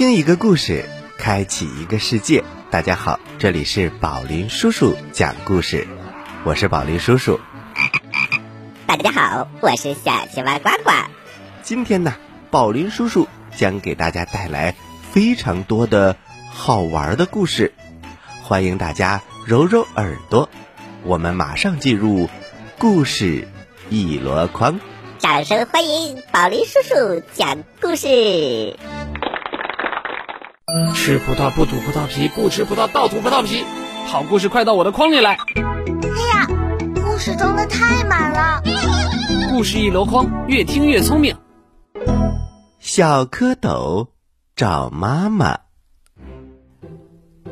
[0.00, 2.42] 倾听一个故事，开启一个世界。
[2.70, 5.86] 大家好，这里是宝林叔叔讲故事，
[6.42, 7.38] 我是宝林叔叔。
[8.86, 10.90] 大家好，我是小青蛙呱呱。
[11.62, 12.14] 今天呢，
[12.50, 14.74] 宝林叔叔将给大家带来
[15.12, 16.16] 非常多的
[16.50, 17.74] 好玩的故事，
[18.42, 20.48] 欢迎大家揉揉耳朵。
[21.04, 22.30] 我们马上进入
[22.78, 23.46] 故事
[23.90, 24.80] 一箩筐，
[25.18, 28.78] 掌声欢迎宝林叔叔讲故事。
[30.94, 33.64] 吃葡萄不吐葡萄皮，不吃葡萄倒吐葡萄皮。
[34.06, 35.32] 好故事快到我的筐里来！
[35.34, 35.38] 哎
[36.34, 36.46] 呀，
[36.94, 38.62] 故事装的太满了。
[39.50, 41.36] 故事一箩筐，越听越聪明。
[42.78, 44.08] 小蝌蚪
[44.54, 45.58] 找妈妈。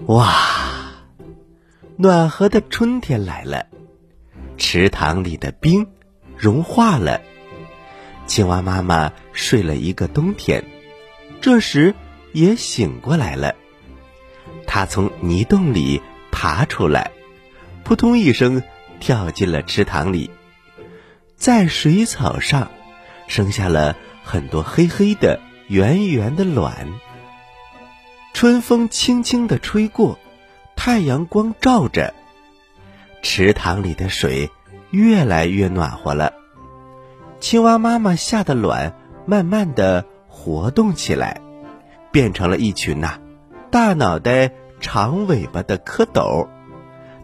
[0.06, 0.34] 哇，
[1.96, 3.66] 暖和的春天来了，
[4.56, 5.88] 池塘里的冰
[6.36, 7.20] 融化了，
[8.26, 10.64] 青蛙妈妈睡了一个冬天。
[11.40, 11.94] 这时。
[12.38, 13.56] 也醒过来了，
[14.64, 16.00] 它从泥洞里
[16.30, 17.10] 爬出来，
[17.82, 18.62] 扑通一声
[19.00, 20.30] 跳进了池塘里，
[21.34, 22.70] 在水草上
[23.26, 26.86] 生下了很多黑黑的、圆圆的卵。
[28.34, 30.16] 春风轻轻地吹过，
[30.76, 32.14] 太阳光照着，
[33.20, 34.48] 池塘里的水
[34.92, 36.34] 越来越暖和了。
[37.40, 38.94] 青蛙妈妈下的卵
[39.26, 41.40] 慢慢的活动起来。
[42.10, 43.18] 变成了一群呐，
[43.70, 46.48] 大脑袋、长尾巴的蝌蚪，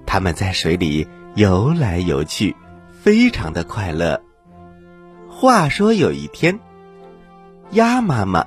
[0.06, 2.54] 它们在水里游来游去，
[3.02, 4.20] 非常的快乐。
[5.28, 6.60] 话说有一天，
[7.70, 8.46] 鸭妈妈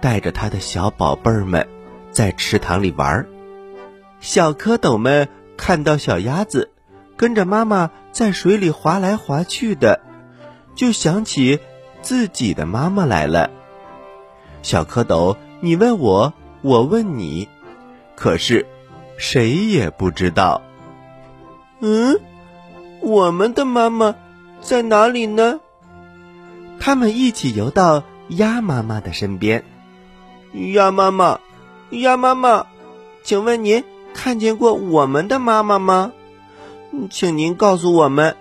[0.00, 1.66] 带着它的小宝贝儿们
[2.10, 3.28] 在池塘里玩儿，
[4.20, 6.70] 小蝌蚪们看到小鸭子
[7.16, 10.00] 跟着妈妈在水里划来划去的，
[10.74, 11.58] 就想起
[12.02, 13.50] 自己的妈妈来了。
[14.62, 15.36] 小蝌蚪。
[15.60, 16.32] 你问我，
[16.62, 17.48] 我问你，
[18.14, 18.66] 可是
[19.16, 20.62] 谁也不知道。
[21.80, 22.20] 嗯，
[23.00, 24.14] 我们的妈妈
[24.60, 25.60] 在哪里呢？
[26.78, 29.64] 他们一起游到鸭妈妈的身边。
[30.72, 31.40] 鸭妈妈，
[31.90, 32.66] 鸭妈妈，
[33.24, 33.82] 请问您
[34.14, 36.12] 看见过我们的妈妈吗？
[37.10, 38.36] 请您告诉我们，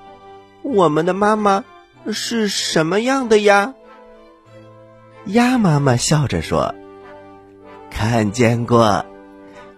[0.61, 1.63] 我们的妈妈
[2.11, 3.73] 是什么样的呀？
[5.25, 6.75] 鸭妈妈笑着说。
[7.97, 9.03] 看见过，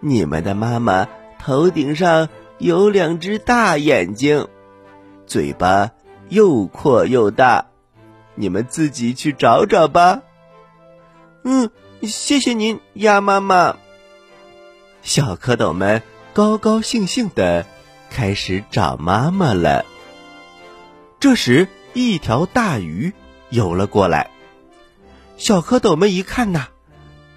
[0.01, 1.07] 你们的妈妈
[1.39, 4.49] 头顶上有两只大眼睛，
[5.25, 5.91] 嘴巴
[6.27, 7.67] 又阔又大，
[8.35, 10.21] 你们自己去找找吧。
[11.45, 11.69] 嗯，
[12.01, 13.77] 谢谢您，鸭妈妈。
[15.01, 16.03] 小蝌蚪们
[16.33, 17.65] 高高兴兴的
[18.09, 19.85] 开始找妈妈了。
[21.21, 23.13] 这时，一条大鱼
[23.49, 24.29] 游了过来，
[25.37, 26.67] 小蝌蚪们一看呐。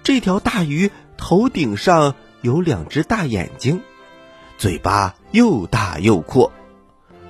[0.03, 3.81] 这条大鱼头顶上有两只大眼睛，
[4.57, 6.51] 嘴巴又大又阔。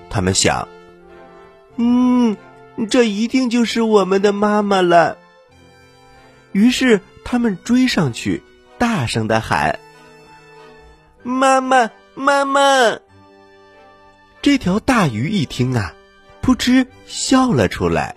[0.09, 0.67] 他们想
[1.77, 2.35] ：“嗯，
[2.89, 5.17] 这一定就是我们的妈妈了。”
[6.51, 8.43] 于是他们追上去，
[8.77, 9.79] 大声的喊
[11.23, 12.61] ：“妈妈，妈妈！”
[14.41, 15.93] 这条大鱼一听啊，
[16.41, 18.15] 扑哧笑了出来，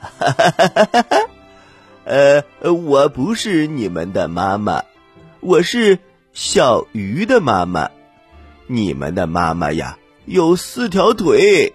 [0.00, 1.18] 哈哈哈哈哈！
[2.08, 4.82] 呃，我不是你们的妈妈，
[5.40, 5.98] 我是
[6.32, 7.90] 小鱼的妈妈。
[8.66, 11.74] 你们的妈妈呀，有四条腿，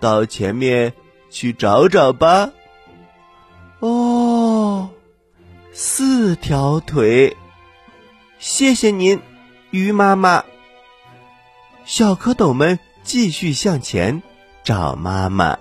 [0.00, 0.94] 到前面
[1.28, 2.50] 去找找吧。
[3.80, 4.88] 哦，
[5.74, 7.36] 四条腿，
[8.38, 9.20] 谢谢您，
[9.70, 10.46] 鱼妈妈。
[11.84, 14.22] 小蝌蚪们继续向前
[14.64, 15.58] 找妈妈。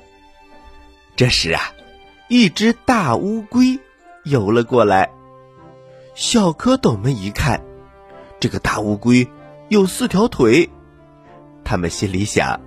[1.18, 1.74] 这时啊，
[2.30, 3.78] 一只大乌龟。
[4.30, 5.12] 游了过来，
[6.14, 7.62] 小蝌蚪们一看，
[8.40, 9.28] 这个大乌龟
[9.70, 10.70] 有四条腿，
[11.64, 12.60] 他们心里想：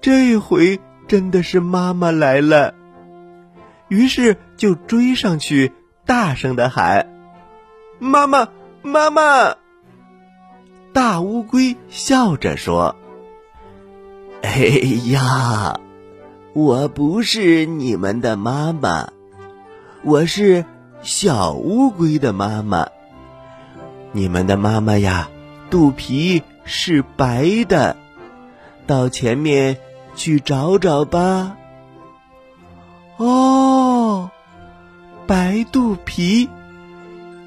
[0.00, 2.74] 这回真的是妈妈来了。
[3.88, 5.72] 于是就追上去，
[6.06, 7.08] 大声的喊
[8.00, 8.48] ：“妈妈，
[8.82, 9.56] 妈妈！”
[10.92, 12.96] 大乌龟笑着说
[14.42, 14.50] ：“哎
[15.10, 15.80] 呀，
[16.54, 19.08] 我不是你们的妈妈。”
[20.06, 20.66] 我是
[21.02, 22.88] 小乌龟的妈妈。
[24.12, 25.30] 你们的妈妈呀，
[25.70, 27.96] 肚皮是白的，
[28.86, 29.78] 到前面
[30.14, 31.56] 去找找吧。
[33.16, 34.28] 哦，
[35.26, 36.50] 白肚皮，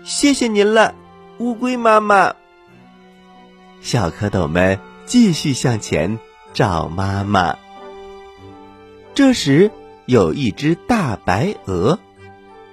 [0.03, 0.95] 谢谢您了，
[1.37, 2.33] 乌龟妈妈。
[3.81, 6.17] 小蝌蚪们继续向前
[6.53, 7.55] 找妈妈。
[9.13, 9.69] 这时，
[10.07, 11.99] 有一只大白鹅。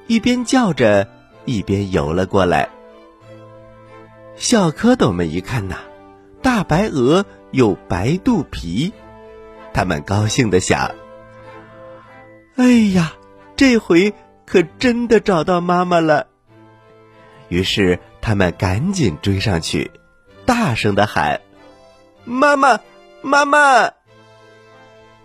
[0.06, 1.08] 一边叫着，
[1.44, 2.68] 一边游了过来。
[4.36, 5.78] 小蝌蚪们一看呐，
[6.42, 8.92] 大白鹅有白肚皮，
[9.72, 10.94] 他们高兴的想
[12.56, 12.64] ：“哎
[12.94, 13.14] 呀，
[13.56, 14.12] 这回
[14.44, 16.26] 可真的找到妈妈了。”
[17.48, 19.90] 于是他们赶紧追上去，
[20.44, 21.40] 大声的喊
[22.24, 22.80] ：“妈妈，
[23.22, 23.92] 妈妈！”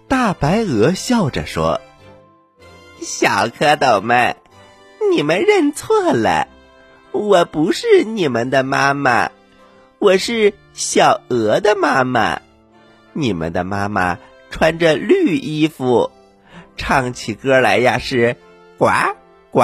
[0.07, 1.81] 大白鹅笑着说
[3.01, 4.35] ：“小蝌蚪们，
[5.11, 6.47] 你们认错了。”
[7.11, 9.31] 我不是你们的妈妈，
[9.97, 12.41] 我是小鹅的妈妈。
[13.13, 14.19] 你们的妈妈
[14.51, 16.11] 穿着绿衣服，
[16.77, 18.37] 唱起歌来呀是
[18.77, 18.89] 呱
[19.49, 19.61] 呱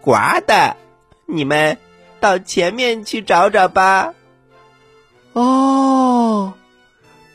[0.00, 0.14] 呱
[0.46, 0.78] 的。
[1.26, 1.76] 你们
[2.20, 4.14] 到前面去找找吧。
[5.34, 6.54] 哦，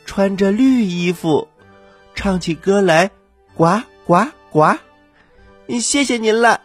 [0.04, 1.46] 穿着绿衣服，
[2.16, 3.12] 唱起歌来
[3.54, 4.76] 呱呱呱。
[5.80, 6.60] 谢谢您了，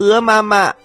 [0.00, 0.76] 鹅妈妈。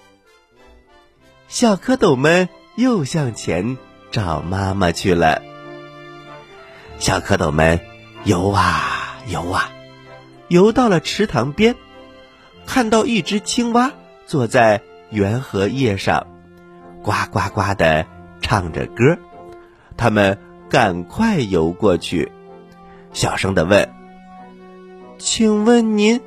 [1.48, 3.78] 小蝌蚪们又向前
[4.10, 5.40] 找妈妈去了。
[6.98, 7.80] 小蝌蚪们
[8.24, 9.70] 游啊游啊，
[10.48, 11.76] 游到了池塘边，
[12.66, 13.90] 看到一只青蛙
[14.26, 16.26] 坐在圆荷叶上，
[17.02, 18.06] 呱呱呱的
[18.42, 19.16] 唱着歌。
[19.96, 22.30] 他们赶快游过去，
[23.14, 23.88] 小声的问
[25.16, 26.20] ：“请问您，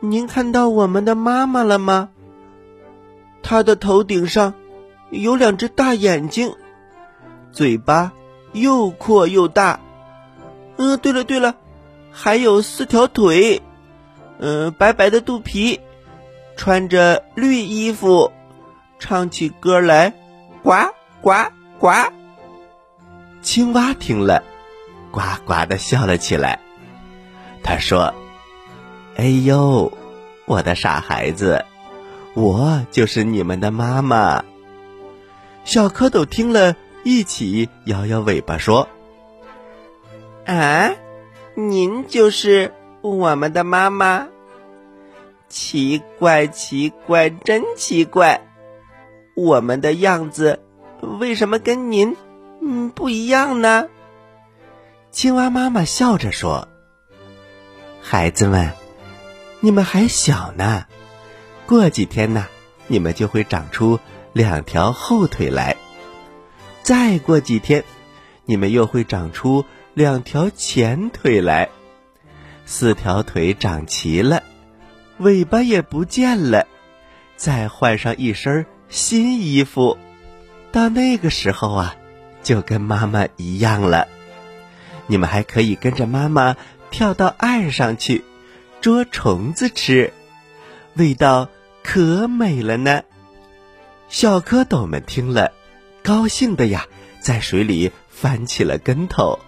[0.00, 2.08] 您看到我们的妈妈了吗？”
[3.42, 4.54] 她的头顶上
[5.10, 6.54] 有两只大眼睛，
[7.52, 8.12] 嘴巴
[8.52, 9.80] 又阔又大。
[10.76, 11.54] 呃，对了对了，
[12.10, 13.62] 还有四条腿，
[14.38, 15.80] 嗯，白白的肚皮，
[16.56, 18.32] 穿着绿衣服，
[18.98, 20.14] 唱起歌来，
[20.62, 20.72] 呱
[21.20, 21.32] 呱
[21.78, 21.90] 呱。
[23.42, 24.42] 青蛙听了，
[25.10, 26.60] 呱呱的笑了起来。
[27.62, 28.14] 他说
[29.16, 29.92] ：“哎呦，
[30.46, 31.64] 我的傻孩子。”
[32.34, 34.44] 我就是你们的妈妈。
[35.64, 38.88] 小蝌蚪听了一起摇摇尾巴说
[40.46, 40.92] ：“啊，
[41.54, 44.28] 您就是我们的妈妈？
[45.48, 48.46] 奇怪，奇怪，真奇怪！
[49.34, 50.60] 我们的样子
[51.18, 52.16] 为什么跟您
[52.62, 53.88] 嗯不一样呢？”
[55.10, 56.68] 青蛙妈妈笑着说
[58.00, 58.70] ：“孩子们，
[59.60, 60.86] 你们还小呢。”
[61.66, 62.48] 过几天呢，
[62.88, 64.00] 你们就会长出
[64.32, 65.76] 两条后腿来；
[66.82, 67.84] 再过几天，
[68.44, 71.68] 你们又会长出两条前腿来。
[72.66, 74.42] 四条腿长齐了，
[75.18, 76.66] 尾巴也不见了，
[77.36, 79.96] 再换上一身新衣服，
[80.72, 81.96] 到那个时候啊，
[82.42, 84.08] 就跟妈妈一样了。
[85.06, 86.56] 你们还可以跟着妈妈
[86.90, 88.24] 跳到岸上去
[88.80, 90.12] 捉虫子吃，
[90.94, 91.48] 味道。
[91.82, 93.02] 可美了呢！
[94.10, 95.50] 小蝌蚪们听了，
[96.02, 96.86] 高兴的呀，
[97.20, 99.38] 在水里翻起了跟头。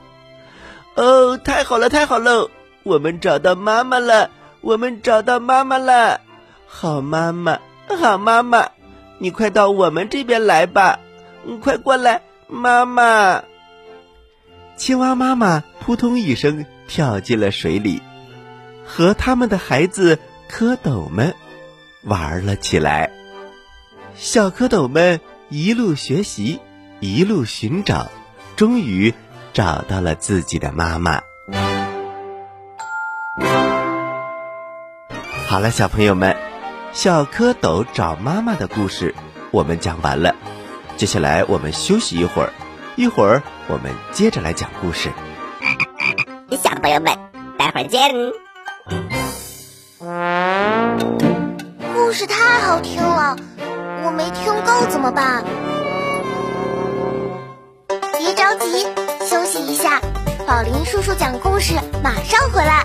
[0.94, 2.50] 哦，太好了，太好了！
[2.84, 4.30] 我们找到妈妈了，
[4.62, 6.22] 我们找到妈妈了！
[6.66, 8.70] 好妈妈，好妈妈，
[9.18, 11.00] 你快到我们这边来吧！
[11.44, 13.44] 你快过来，妈妈！
[14.76, 18.00] 青蛙妈妈扑通一声跳进了水里，
[18.84, 20.18] 和他们的孩子
[20.50, 21.34] 蝌蚪们。
[22.04, 23.12] 玩了起来，
[24.16, 26.58] 小蝌蚪们一路学习，
[26.98, 28.10] 一路寻找，
[28.56, 29.14] 终于
[29.52, 31.22] 找到了自己的妈妈。
[35.46, 36.36] 好了，小朋友们，
[36.92, 39.14] 小蝌蚪找妈妈的故事
[39.52, 40.34] 我们讲完了。
[40.96, 42.52] 接下来我们休息一会儿，
[42.96, 45.12] 一会儿我们接着来讲故事。
[46.50, 47.16] 小朋友们，
[47.56, 48.10] 待会儿见。
[52.12, 53.35] 故事太好听了，
[54.04, 55.42] 我没听够怎么办？
[58.19, 58.87] 别着急，
[59.26, 59.99] 休息一下。
[60.47, 61.73] 宝林叔叔讲故事，
[62.04, 62.85] 马上回来。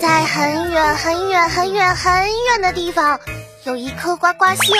[0.00, 2.12] 在很远很远很远很
[2.44, 3.18] 远的地方，
[3.64, 4.72] 有一颗呱呱星。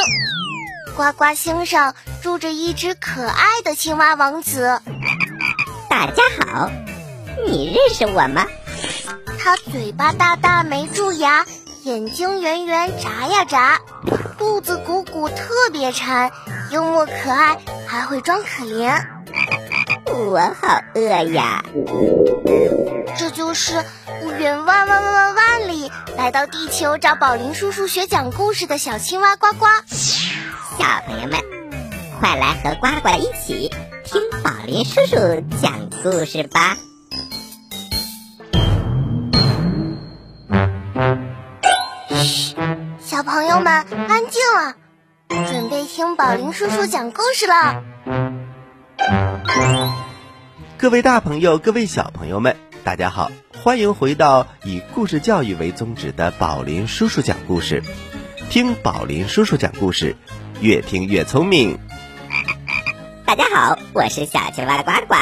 [0.97, 4.81] 呱呱星上住着一只可爱的青蛙王子。
[5.91, 6.71] 大家好，
[7.49, 8.47] 你认识我吗？
[9.45, 11.45] 它嘴巴大大没蛀牙，
[11.83, 13.79] 眼睛圆圆眨呀眨，
[14.39, 16.33] 肚子鼓鼓特别馋，
[16.71, 19.05] 幽默可爱还会装可怜。
[20.07, 21.63] 我好饿呀！
[23.19, 23.85] 这就是
[24.39, 29.67] 远万万万万万里来到地球找宝林叔叔学讲故事的小青蛙呱呱。
[29.89, 31.39] 小朋友们，
[32.19, 33.71] 快来和呱呱一起
[34.07, 36.79] 听宝林叔叔讲故事吧！
[43.55, 43.73] 友们
[44.09, 44.75] 安静了，
[45.29, 47.85] 准备听宝林叔叔讲故事了。
[50.77, 53.31] 各位大朋友，各位小朋友们，大家好，
[53.63, 57.85] 欢迎回到以故事教育为宗旨的宝林叔叔讲故事。
[58.51, 60.17] 听宝林叔叔讲故事，
[60.61, 61.79] 越听越聪明。
[63.25, 65.15] 大家好，我是小青蛙呱呱。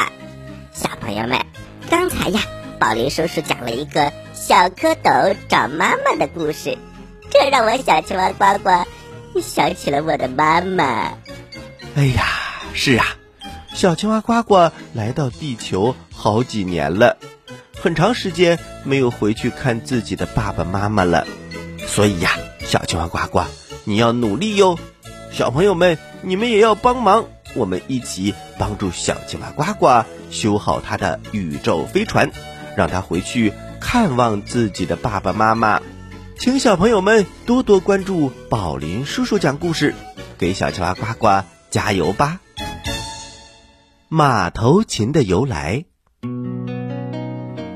[0.71, 1.39] 小朋友们，
[1.87, 2.41] 刚才呀，
[2.79, 6.79] 宝林叔叔讲了一个小蝌蚪找妈妈的故事，
[7.33, 11.17] 这让我小青蛙呱呱想起了我的妈妈。
[11.95, 12.27] 哎呀，
[12.75, 13.07] 是啊，
[13.73, 17.17] 小青蛙呱呱来到地球好几年了，
[17.81, 21.25] 很长时间没有回去看自己的爸爸妈妈了，
[21.87, 23.41] 所以呀，小青蛙呱呱，
[23.83, 24.77] 你要努力哟。
[25.31, 27.25] 小朋友们，你们也要帮忙。
[27.55, 32.31] 我们一起帮助小青蛙呱呱修好他的宇宙飞船，
[32.75, 35.81] 让他回去看望自己的爸爸妈妈。
[36.43, 39.95] 请小朋友们多多关注宝林叔叔讲故事，
[40.37, 42.41] 给小青蛙呱呱加油吧！
[44.09, 45.85] 马头琴的由来，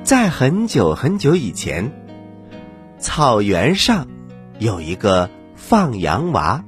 [0.03, 1.93] 在很久很久以前，
[2.99, 4.05] 草原上
[4.59, 6.65] 有一个放羊娃，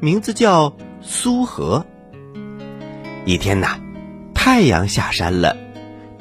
[0.00, 1.84] 名字叫苏和。
[3.26, 3.78] 一天呐，
[4.32, 5.54] 太阳下山了，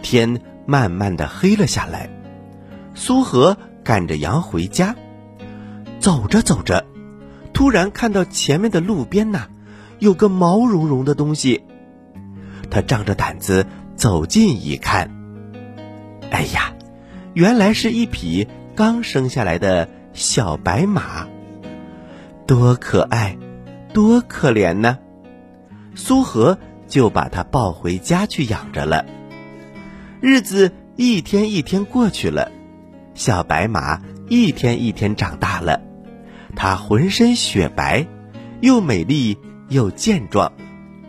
[0.02, 2.10] 天慢慢的黑了下来。
[2.94, 4.94] 苏和赶着羊回家，
[6.02, 6.86] 走着走着，
[7.54, 9.48] 突然看到前面的路边呐，
[10.00, 11.64] 有个毛茸茸的东西。
[12.70, 13.66] 他仗着胆子
[13.96, 15.12] 走近一看，
[16.32, 16.74] 哎呀，
[17.34, 21.28] 原来是一匹刚生下来的小白马，
[22.48, 23.38] 多可爱，
[23.94, 24.98] 多可怜呢！
[25.96, 26.58] 苏和。
[26.88, 29.06] 就把它抱回家去养着了。
[30.20, 32.52] 日子一天一天过去了，
[33.14, 35.80] 小白马一天一天长大了，
[36.56, 38.06] 他浑身雪白，
[38.60, 39.38] 又美丽
[39.70, 40.52] 又健壮，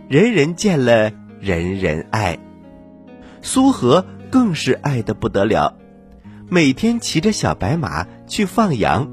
[0.08, 2.38] 人人见了人人爱。
[3.42, 5.76] 苏和更是爱得不得了，
[6.48, 9.08] 每天骑着小白马去放羊，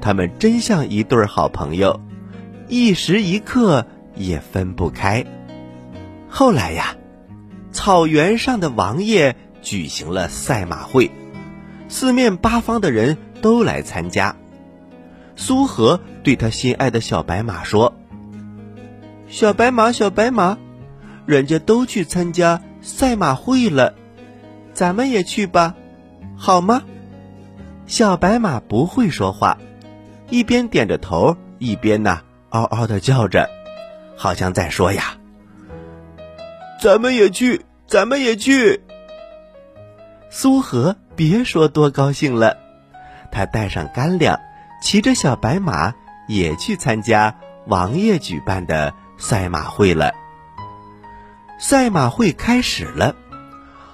[0.00, 2.00] 他们真像一对好朋友，
[2.68, 5.24] 一时一刻也分不开。
[6.28, 6.96] 后来呀，
[7.70, 11.10] 草原上的王爷举行了赛马会，
[11.88, 14.36] 四面八方的人都来参加。
[15.36, 17.94] 苏和对他心爱的小白马说
[19.28, 20.58] ：“小白马，小白马，
[21.26, 23.94] 人家都去参加赛马会了，
[24.72, 25.74] 咱们也去吧，
[26.36, 26.82] 好吗？”
[27.86, 29.58] 小白马不会说话，
[30.30, 32.20] 一边点着头，一边呢
[32.50, 33.48] 嗷嗷的叫着，
[34.16, 35.16] 好像在说呀。
[36.80, 38.82] 咱们也去，咱们也去。
[40.30, 42.56] 苏和别说多高兴了，
[43.30, 44.38] 他带上干粮，
[44.82, 45.94] 骑着小白马
[46.28, 47.36] 也去参加
[47.66, 50.12] 王爷举办的赛马会了。
[51.58, 53.14] 赛马会开始了，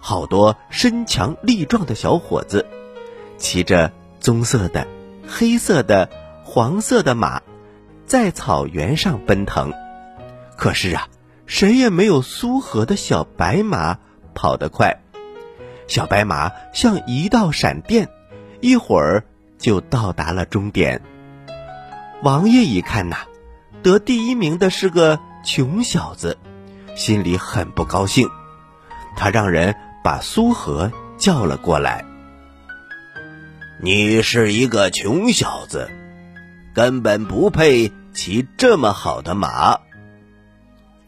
[0.00, 2.66] 好多身强力壮的小伙子，
[3.37, 4.88] 骑着棕色的、
[5.28, 6.09] 黑色的、
[6.42, 7.42] 黄色的马，
[8.07, 9.73] 在草原上奔腾。
[10.57, 11.07] 可是啊。
[11.50, 13.97] 谁也没有苏和的小白马
[14.35, 15.00] 跑得快，
[15.87, 18.11] 小白马像一道闪电，
[18.61, 19.25] 一会儿
[19.59, 21.03] 就到达了终点。
[22.23, 23.19] 王爷一看呐，
[23.83, 26.38] 得第一名的是个穷小子，
[26.97, 28.29] 心里很不高兴，
[29.17, 32.05] 他让人把苏和叫了过来。
[33.81, 35.88] 你是一个穷小子，
[36.75, 39.79] 根本不配骑这么好的马。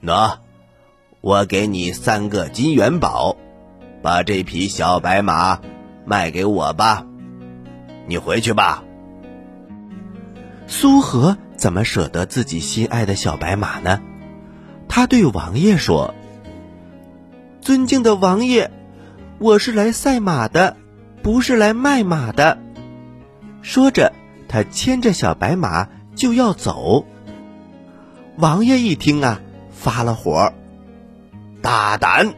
[0.02, 0.38] 喏，
[1.21, 3.37] 我给你三个金元宝，
[4.00, 5.61] 把这匹小白马
[6.04, 7.04] 卖给我吧。
[8.07, 8.83] 你回去吧。
[10.66, 14.00] 苏和怎么舍得自己心爱的小白马呢？
[14.88, 16.14] 他对王爷说
[17.61, 18.71] ：“尊敬的王爷，
[19.38, 20.76] 我是来赛马的，
[21.23, 22.59] 不是来卖马的。”
[23.62, 24.12] 说着，
[24.49, 27.04] 他牵着小白马就要走。
[28.37, 29.40] 王爷一听啊。
[29.73, 30.52] 发了火，
[31.62, 32.35] 大胆！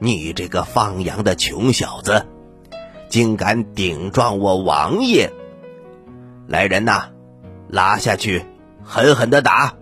[0.00, 2.26] 你这个放羊的穷小子，
[3.12, 5.30] 竟敢顶撞我王爷！
[6.48, 7.10] 来人呐，
[7.68, 8.46] 拉下去，
[8.82, 9.74] 狠狠的打！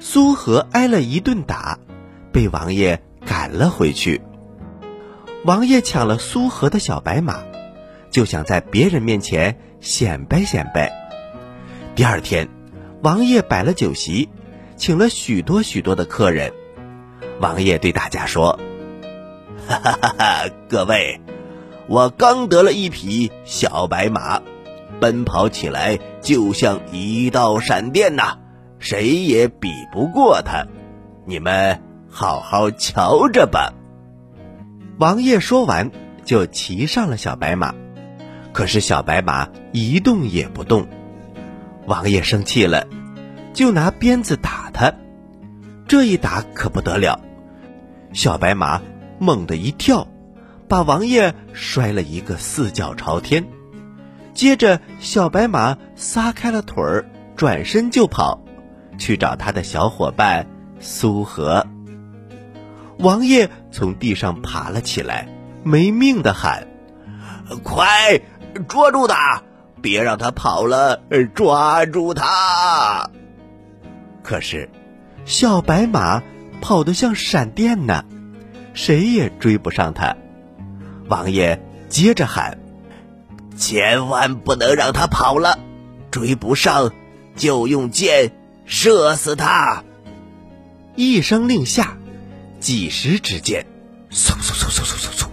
[0.00, 1.78] 苏和挨了一顿打，
[2.32, 4.22] 被王爷赶了回去。
[5.44, 7.42] 王爷抢了苏和的小白马，
[8.10, 10.90] 就想在别人面前显摆显摆。
[11.94, 12.48] 第二天，
[13.02, 14.30] 王爷摆了酒席。
[14.74, 16.50] 请了许多许多的客人，
[17.40, 18.58] 王爷对大家说
[19.68, 21.20] ：“哈哈哈哈，各位，
[21.88, 24.42] 我刚得了一匹小白马，
[25.00, 28.38] 奔跑起来就像一道闪电呐，
[28.78, 30.66] 谁也比不过他。
[31.24, 33.72] 你们好好瞧着吧。
[34.98, 35.90] 王爷说完，
[36.24, 37.74] 就骑上了小白马。
[38.52, 40.88] 可是小白马一动也不动。
[41.86, 42.86] 王爷生气了，
[43.52, 44.92] 就拿鞭子打他。
[45.86, 47.20] 这一打可不得了，
[48.12, 48.82] 小白马
[49.18, 50.08] 猛地一跳，
[50.68, 53.46] 把王爷摔了一个四脚朝天。
[54.34, 57.06] 接着，小白马撒开了腿儿，
[57.36, 58.42] 转身就跑，
[58.98, 60.46] 去找他的小伙伴
[60.78, 61.66] 苏和。
[62.98, 65.28] 王爷从地上爬了起来，
[65.62, 66.66] 没命的喊
[67.62, 68.20] ：“快
[68.68, 69.42] 捉住他！
[69.82, 71.00] 别让他跑了！
[71.34, 73.10] 抓住他！”
[74.22, 74.68] 可是，
[75.24, 76.22] 小白马
[76.60, 78.04] 跑得像闪电呢，
[78.74, 80.16] 谁也追不上他。
[81.08, 82.58] 王爷接着喊
[83.56, 85.58] ：“千万不能让他跑了！
[86.10, 86.92] 追不上，
[87.36, 88.32] 就用箭
[88.64, 89.84] 射死他！”
[90.96, 91.96] 一声令下。
[92.58, 93.66] 几十支箭，
[94.10, 95.26] 嗖嗖嗖嗖嗖嗖嗖，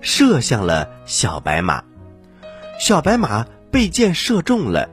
[0.00, 1.84] 射向了小白马。
[2.78, 4.90] 小白马被箭射中了，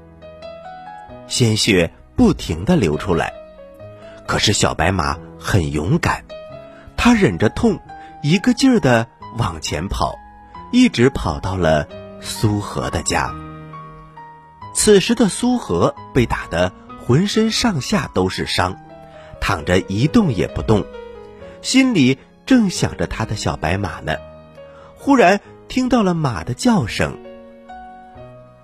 [1.28, 3.34] 鲜血不停的流出来。
[4.28, 6.24] 可是小白马很勇敢，
[6.96, 7.80] 它忍着痛，
[8.22, 10.16] 一个劲儿的往前跑，
[10.72, 11.88] 一直跑到了
[12.20, 13.34] 苏和的家。
[14.74, 16.72] 此时的苏和被打得
[17.06, 18.76] 浑身上下都是伤，
[19.40, 20.86] 躺着一动也不动。
[21.62, 24.16] 心里正想着他的小白马呢，
[24.96, 27.18] 忽然听到了马的叫声。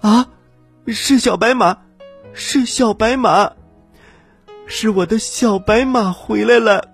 [0.02, 0.28] 啊，
[0.88, 1.78] 是小白马，
[2.34, 3.52] 是小白马，
[4.66, 6.90] 是我的小白马回来了。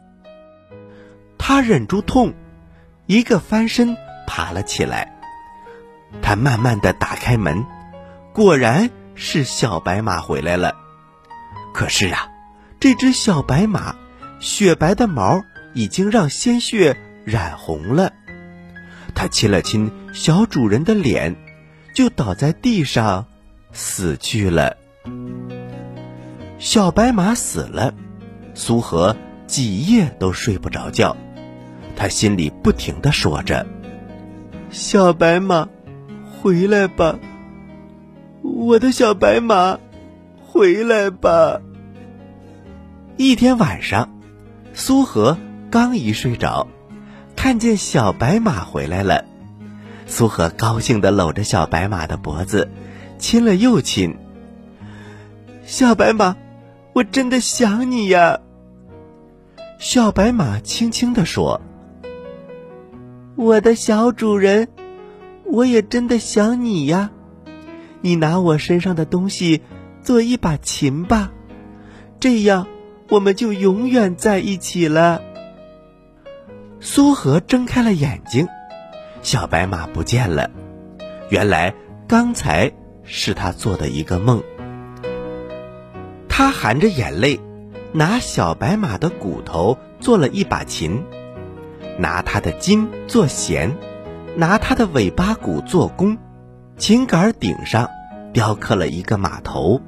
[1.38, 2.34] 他忍住痛，
[3.06, 3.96] 一个翻身
[4.28, 5.16] 爬了起来。
[6.22, 7.66] 他慢慢的打开门，
[8.34, 10.76] 果然是小白马回来了。
[11.74, 12.30] 可是啊，
[12.80, 13.96] 这只小白马，
[14.40, 15.44] 雪白的毛。
[15.76, 18.14] 已经让鲜血染红了，
[19.16, 21.36] 他亲了亲小主人的脸，
[21.96, 23.26] 就倒在地上
[23.72, 24.78] 死去了。
[26.60, 27.96] 小白马死了，
[28.54, 31.18] 苏和几夜都睡不着觉，
[31.96, 33.66] 他心里不停的说着
[34.70, 35.68] ：“小白马，
[36.42, 37.20] 回来吧，
[38.42, 39.80] 我的小白马，
[40.42, 41.62] 回来吧。”
[43.18, 44.10] 一天晚上，
[44.74, 45.38] 苏和。
[45.72, 46.68] 刚一睡着，
[47.36, 49.26] 看见小白马回来了，
[50.06, 52.70] 苏和高兴的搂着小白马的脖子，
[53.18, 54.16] 亲了又亲。
[55.66, 56.36] 小白马，
[56.94, 58.42] 我真的想你呀。
[59.80, 61.60] 小白马轻轻的说
[63.36, 64.68] ：“我的小主人，
[65.46, 67.12] 我也真的想你呀。
[68.02, 69.62] 你拿我身上的东西
[70.02, 71.32] 做一把琴吧，
[72.20, 72.68] 这样
[73.10, 75.22] 我们就永远在一起了。”
[76.80, 78.48] 苏和睁开了眼睛，
[79.22, 80.52] 小白马不见了。
[81.30, 81.74] 原来
[82.08, 82.72] 刚才
[83.04, 84.44] 是他做的一个梦。
[86.28, 87.40] 他含着眼泪，
[87.94, 91.04] 拿小白马的骨头做了一把琴，
[91.98, 93.76] 拿它的筋做弦，
[94.36, 96.18] 拿它的尾巴骨做弓，
[96.78, 97.90] 琴杆顶上
[98.32, 99.82] 雕刻了一个马头，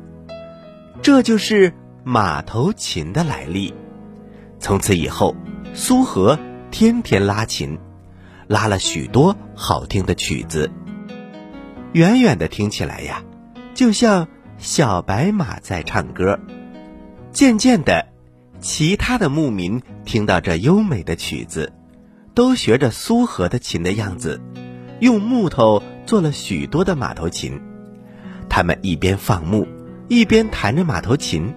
[1.01, 3.73] 这就是马头琴的来历。
[4.59, 5.35] 从此以后，
[5.73, 6.37] 苏和。
[6.71, 7.79] 天天拉琴，
[8.47, 10.69] 拉了许多好听的曲子。
[11.93, 13.23] 远远的听起来呀，
[13.73, 16.37] 就像小白马在唱歌。
[17.31, 18.07] 渐渐的，
[18.59, 21.71] 其他的牧民听到这优美的曲子，
[22.35, 24.39] 都学着苏和的琴的样子，
[24.99, 27.59] 用木头做了许多的马头琴。
[28.49, 29.65] 他们一边放牧，
[30.09, 31.53] 一边弹着马头琴。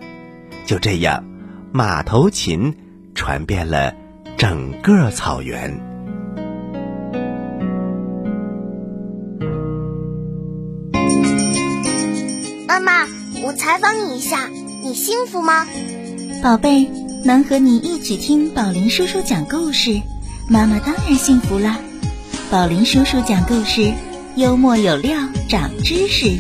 [0.64, 1.24] 就这样，
[1.72, 2.74] 马头琴
[3.14, 3.92] 传遍了。
[4.36, 5.68] 整个草原。
[12.68, 13.04] 妈妈，
[13.42, 14.48] 我采访你一下，
[14.84, 15.66] 你幸福吗？
[16.40, 16.88] 宝贝，
[17.24, 20.00] 能和你一起听宝林叔叔讲故事，
[20.50, 21.78] 妈妈当然幸福啦。
[22.50, 23.92] 宝林叔叔讲故事，
[24.34, 26.30] 幽默有料，长知识。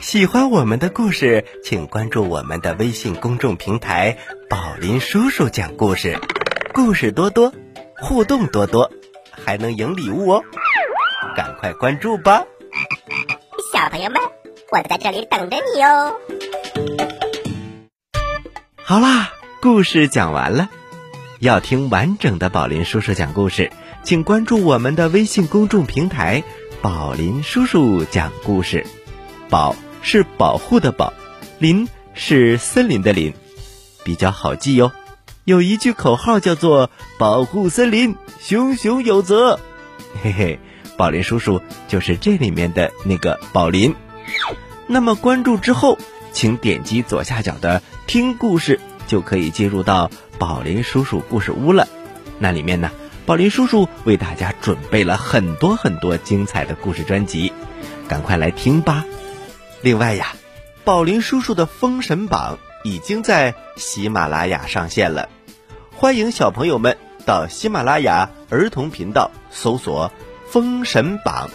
[0.00, 4.18] 喜欢我们的故事，请关注我们的微信公众平台
[4.50, 6.18] “宝林叔叔讲故事”，
[6.74, 7.52] 故事多多，
[8.00, 8.90] 互动多多，
[9.30, 10.42] 还能赢礼物哦！
[11.36, 12.44] 赶快关注吧！
[13.72, 14.20] 小朋友们，
[14.72, 16.16] 我在这里等着你哦。
[18.88, 20.70] 好啦，故事讲完了。
[21.40, 23.70] 要听完整的宝林叔叔讲故事，
[24.02, 26.42] 请关注我们的微信公众平台
[26.80, 28.86] “宝林叔叔讲故事”。
[29.50, 31.12] 宝是保护的宝，
[31.58, 33.34] 林是森林的林，
[34.04, 34.90] 比较好记哟。
[35.44, 39.60] 有一句口号叫做“保护森林，熊熊有责”。
[40.24, 40.58] 嘿嘿，
[40.96, 43.94] 宝林叔叔就是这里面的那个宝林。
[44.86, 45.98] 那么关注之后，
[46.32, 51.86] 请点击左下角的“听故事”，就可以进入到宝林叔叔故事屋了。
[52.38, 52.90] 那里面呢，
[53.26, 57.52] 宝林叔叔为大家准备了很多很多精彩的故事专辑，
[58.08, 59.04] 赶快来听吧。
[59.82, 60.34] 另外呀，
[60.84, 62.56] 宝林叔叔的《封神榜》
[62.88, 65.28] 已经在喜马拉雅上线了，
[65.94, 70.10] 欢迎小朋友们到喜马拉雅儿童频道搜索
[70.50, 71.48] 《封神榜》，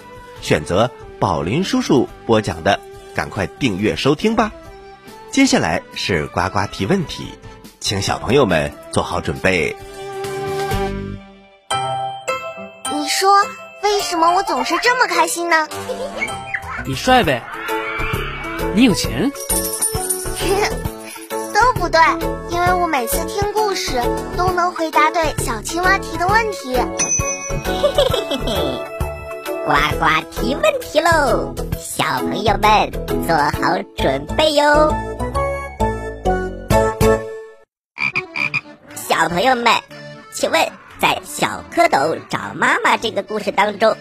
[0.45, 2.79] 选择宝林叔叔播讲的。
[3.15, 4.51] 赶快订阅收听吧！
[5.33, 7.33] 接下来是呱呱提问题，
[7.79, 9.75] 请小朋友们做好准备。
[12.91, 13.33] 你说
[13.81, 15.67] 为什么我总是这么开心呢？
[16.85, 17.41] 你帅呗？
[18.75, 19.31] 你有钱？
[21.51, 21.99] 都不对，
[22.51, 23.99] 因为我每次听故事
[24.37, 26.75] 都能回答对小青蛙提的问题。
[26.75, 28.53] 嘿嘿嘿嘿嘿。
[29.65, 32.91] 呱呱提问题喽，小朋友们
[33.25, 34.93] 做好准备哟！
[39.23, 39.71] 小朋友们，
[40.33, 43.95] 请问在小蝌蚪找妈妈这个故事当中，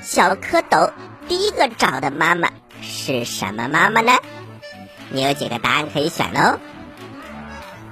[0.00, 0.92] 小蝌蚪
[1.26, 2.48] 第一个找的妈妈
[2.80, 4.12] 是什么妈妈呢？
[5.10, 6.60] 你有几个答案可以选哦：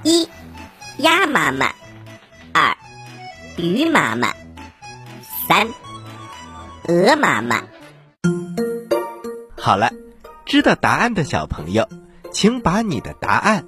[0.03, 0.29] 一，
[0.99, 1.67] 鸭妈妈；
[2.53, 2.77] 二，
[3.57, 4.29] 鱼妈妈；
[5.45, 5.67] 三。
[6.87, 7.61] 鹅妈妈，
[9.57, 9.91] 好了，
[10.45, 11.89] 知道答案的小朋友，
[12.31, 13.65] 请把你的答案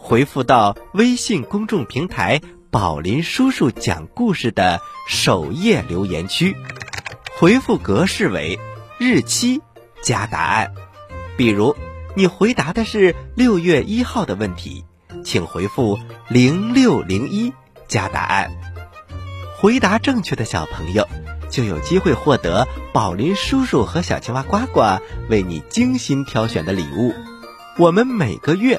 [0.00, 6.56] 回复到微信公众平台“宝林叔叔讲故事”的首页留言区，
[7.36, 8.58] 回复格式为
[8.98, 9.60] 日期
[10.02, 10.72] 加答案。
[11.36, 11.76] 比如，
[12.14, 14.84] 你回答的是六月一号的问题，
[15.24, 17.52] 请回复零六零一
[17.88, 18.50] 加答案。
[19.58, 21.06] 回答正确的小朋友。
[21.50, 27.14] 就有机会获得宝林叔叔和小青蛙呱呱为你精心挑选的礼物。
[27.78, 28.78] 我们每个月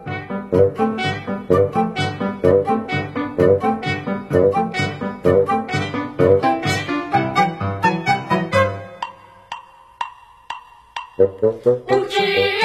[0.51, 0.57] 不
[12.09, 12.60] 知